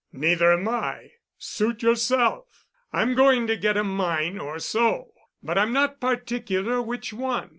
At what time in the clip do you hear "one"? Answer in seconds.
7.13-7.49